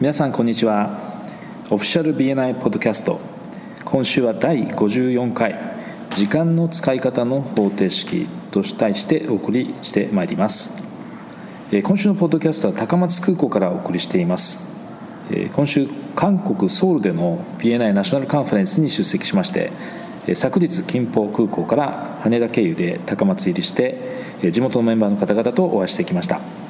[0.00, 1.24] 皆さんこんにちは。
[1.72, 3.18] オフィシャル BNI ポッドキャスト
[3.84, 5.58] 今週は第54回。
[6.14, 10.86] 時間の使い方の方程式と題してお送りしてまいります。
[11.82, 14.72] 今週のポッドキャストは高松空港からお送りしています。
[15.52, 19.72] 今週韓国ソウルでの BNI ナショナルカンファレンスに出席しまして
[20.36, 23.98] 昨日金浦空港から羽田経由で高松入りして
[24.52, 26.67] 地元のメンバーの方々とお会いしてきました。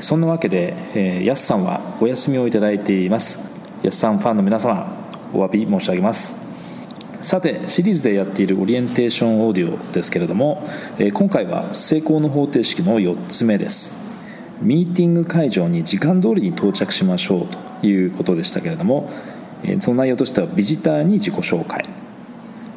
[0.00, 3.50] そんなわけで、え、やすさんはお休みをいただいています。
[3.82, 6.36] やすさんファンの皆様お詫び申し上げます。
[7.20, 10.66] さてシリーズでやっているオリエンテーションオーディオですけれども、
[10.98, 14.04] え、今回は成功の方程式の4つ目です。
[14.62, 19.10] ミーティング会場に時間通りに到着しましょうということでしたけれども、
[19.64, 21.84] え、その内容としてはビジターに自己紹介。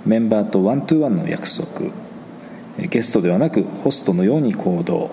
[0.05, 1.91] メンバーと one-to-one の約束。
[2.89, 5.11] ゲストではなくホストのように行動。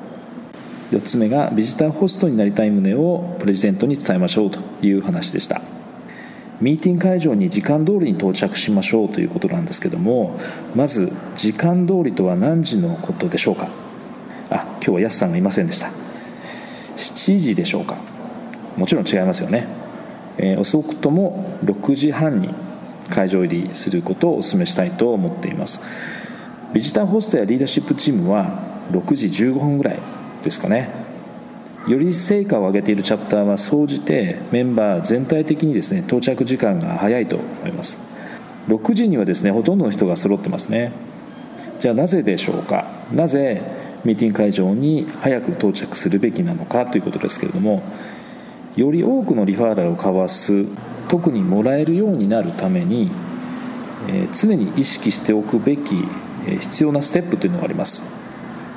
[0.94, 5.60] 4つ目がビジターホストになりたい旨をプレジデントに伝えましょうという話でした。
[6.60, 10.38] ミーティング会場に時間通りに到着しましょうということなんですけども
[10.76, 13.68] まず時間通りとは何時のことでしょうか？
[14.50, 15.90] あ今日はやすさんがいませんでした。
[16.96, 17.96] 7時でしょうか？
[18.76, 19.66] もちろん違いますよね、
[20.38, 22.50] えー、遅くとも6時半に
[23.10, 25.80] 会場入りすることをお勧めしたいと思っています。
[26.72, 28.60] ビジターホストやリーダーシップチームは
[28.92, 29.98] 6時15分ぐらい
[30.44, 30.90] ですかね。
[31.88, 37.98] より成果を上げているチャプターは総じてメンバー全体的にですね到着時間が早いと思います。
[38.68, 40.92] 6時にはですねほとんどの人が揃ってますね。
[41.80, 42.90] じゃあなぜでしょうか。
[43.12, 43.60] なぜ
[44.04, 47.82] ミーティング会場に早く到着するべきなのかということですけれども
[48.76, 50.66] より多くのリファーラルを交わす
[51.08, 53.10] 特にもらえるようになるために、
[54.08, 55.96] えー、常に意識しておくべき、
[56.46, 58.23] えー、必要なステップというのがあります。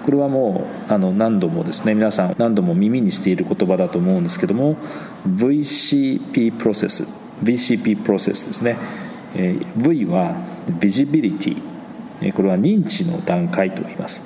[0.08, 4.78] これはもうあの何度もですね皆さん何度も耳にしている言葉だと思うんですけども
[5.28, 7.04] VCP プロセス
[7.44, 8.78] VCP プロセスですね、
[9.36, 10.38] え V は
[10.80, 14.24] ビジビリティこれは認知の段階と言います。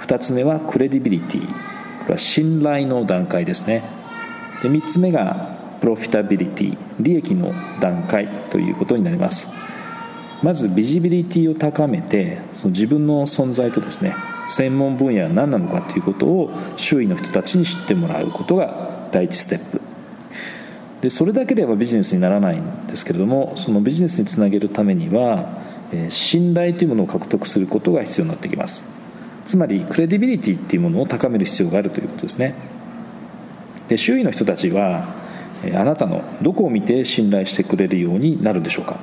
[0.00, 3.84] 2つ目はクレディビリティこれは信頼の段階ですね。
[4.60, 9.46] で3つ目がプロフィタビリティ利益の段階ということになります。
[10.42, 14.16] まずビジビリティを高めてその自分の存在とですね
[14.48, 19.80] 専門分野は何なのかということを周囲の人たちに知ってもらうことが第一ステップ。
[21.00, 28.82] でそれだけではビジネスにならないんですけれどもそのビジネスにつなげるためにはえ信頼というものを獲得することが必要になってきます。
[29.44, 32.54] つまりクレディビリティっていうものを高める必要があるということですね。
[33.88, 35.14] で周囲の人たちは
[35.74, 38.98] あなたのどこを見て信頼してくれるようになるでしょうか。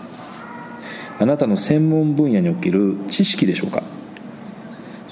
[1.20, 3.84] あなたの専門分野における知識でしょうか。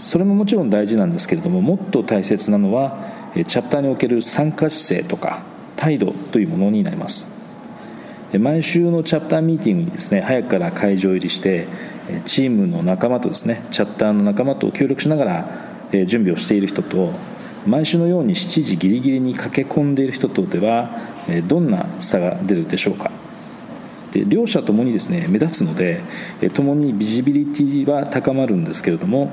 [0.08, 2.98] それももちろん大事なんですけれどももっと大切なのは
[3.46, 5.44] チャプターにおける参加姿勢とか
[5.76, 7.28] 態度というものになります。
[8.40, 11.68] 毎週のチャプターミーティングにですね早くから会場入りして
[12.24, 17.12] チームの仲間とですねチャプターの仲間と協力しながら準備をしている人と
[17.66, 20.90] 毎週のように7時ギリギリに駆け込んでいる人とでは
[21.48, 23.12] どんな差が出るでしょうか。
[24.18, 26.02] で両者ともにですね目立つので
[26.54, 29.32] 共にビジビリティは高まるんですけれども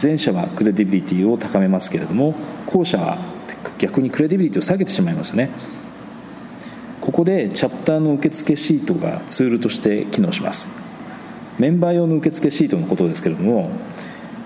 [0.00, 2.34] 前者はクレディビリティを高めますけれども
[2.64, 3.18] 後者は
[3.78, 5.50] 逆にクレディビリティを下げてしまいますよね。
[7.00, 10.68] ここでチャプターの受付シートがツールとして機能します。
[11.58, 13.70] メンバー用の受付シートのことですけれども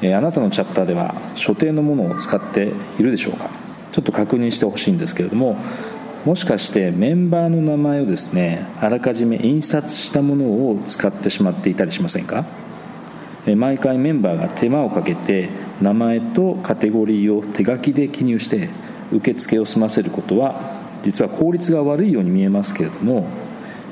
[0.02, 3.50] あなたのチャプターでは所定のものを使っているでしょうか。
[3.92, 5.56] ちょっと確認してほしいんですけれども
[6.24, 12.44] もしかしてメンバーの名前をですねあらかじめ印刷したものを使ってしまっていたりしませんか？
[13.56, 15.48] 毎回メンバーが手間をかけて
[15.80, 18.68] 名前とカテゴリーを手書きで記入して
[19.10, 23.26] 受付を済ませることは実は効率が悪いように見えますけれども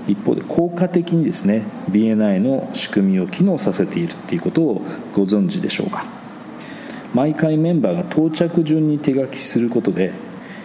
[0.06, 4.82] 一方で効果的にですね BNI の仕組みを機能させているっていうことを
[5.14, 6.06] ご存知でしょうか？
[7.14, 10.12] 毎回メンバーが到着順に手書きすることで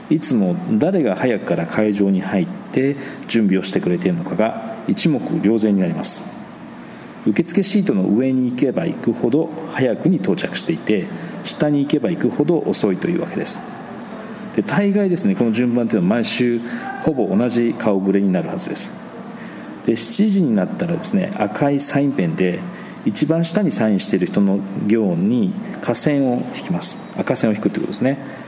[0.10, 2.96] いつも誰が早くから会場に入って
[3.28, 6.24] 準備をしてくれているのかが一目瞭然になります。
[7.26, 11.08] 受付シートの上に行けば行くほど早くに到着していて
[11.46, 13.60] 下に行けば行くほど遅いというわけです。
[14.56, 16.60] で大概ですねこの順番というのは毎週
[17.04, 18.92] ほぼ同じ顔ぶれになるはずです。
[19.86, 22.60] で7時になったらですね赤いサインペンで
[23.06, 26.98] 一番下にサインしている人の行に下線を引きます。
[27.18, 28.43] 赤線を引くということですね。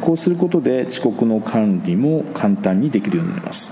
[0.00, 3.70] こうすることで遅刻の管理も簡単にできるようになります。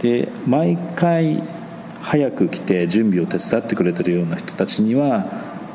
[0.00, 1.42] で毎回
[2.00, 5.26] 早く来て準備を手伝ってくれてるような人たちには、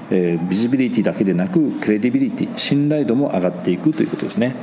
[0.10, 4.56] え、ビジビリティだけでなくクレディビリティ信頼度も上がっていくということですね。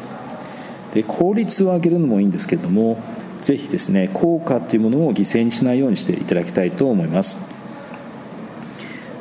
[0.94, 3.00] で効率を上げるのもいいんですけれども
[3.40, 7.38] ぜひですね効果というものを犠牲にしないようにしていただきたいと思います。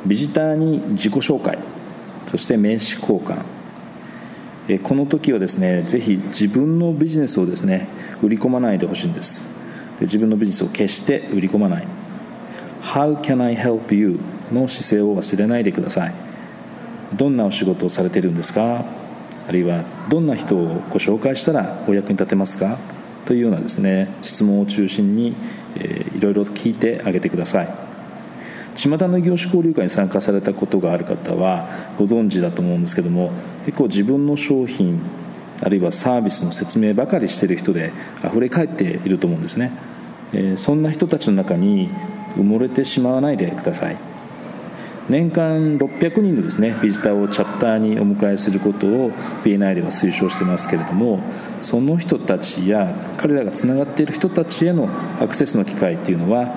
[0.05, 1.57] ビジターに自己紹介
[2.27, 3.58] そして名刺交換
[4.77, 7.87] この時はですねぜひ自分のビジネスをですね
[8.21, 9.47] 売り込まないでほしいんです。
[9.97, 11.87] で自分のビジネスを決して売り込まない。
[12.83, 14.19] How can I help you?
[14.51, 16.13] の姿勢を忘れないでください。
[17.15, 18.85] どんなお仕事をされてるんですか？
[19.47, 22.77] あるいはどんな人をご紹介したらお役に立てますか？
[23.25, 25.35] というようなですね質問を中心に、
[25.75, 27.88] えー、いろいろ聞いてあげてください。
[28.79, 31.67] 巷の業種交流会に参加されたことがある方は
[31.97, 33.31] ご存知だと思うんですけども
[33.65, 35.01] 結構自分の商品
[35.61, 37.91] あるいはサービスの説明ばかりしてる人で
[38.23, 39.73] 溢れ返っていると思うんですね、
[40.31, 41.89] えー、そんな人たちの中に
[42.37, 43.97] 埋もれてしまわないでください。
[45.09, 49.09] 年間600人のですねビジターをチャプターにお迎えすることを
[49.43, 51.19] BNI では推奨してますけれども
[51.61, 54.87] その人たちや彼らがつながっている人たちへの
[55.19, 56.53] アクセスの機会っていうのは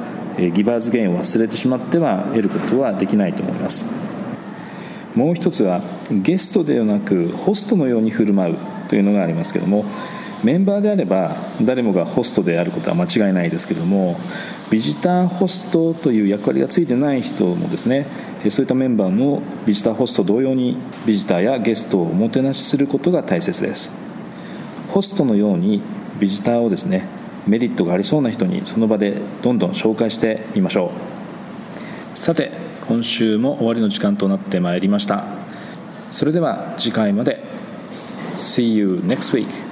[0.52, 3.84] ギバーズゲインを忘れてしまっては得ることはできないと思います。
[5.14, 8.56] もう一つはゲストではなくホストのように振る舞う
[8.88, 9.84] というのがありますけども
[10.43, 14.19] メンバーであれば誰もがホストであることは間違いないですけども
[14.70, 18.06] ビジターホストという役割がついてない人もですね
[18.49, 20.76] そういったメンバーのビジターホスト同様に
[21.06, 23.90] ビジターやゲストをおもてなしすることが大切です。
[24.88, 25.81] ホストのように
[26.19, 27.06] ビジターをですね
[27.47, 30.93] メリットがありそうな人にその場でどんどん紹介してみましょ
[32.15, 32.19] う。
[32.19, 32.53] さて
[32.87, 35.25] 今週も終わりの時間となってまいりました。
[36.12, 37.50] それでは次回まで。
[38.37, 39.72] See you next week.